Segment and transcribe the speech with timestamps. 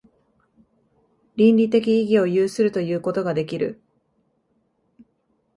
[1.35, 3.79] 倫理的意義を有するということができる。